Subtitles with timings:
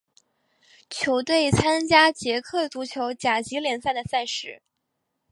[0.89, 4.63] 球队参加捷克足球甲级联赛的赛事。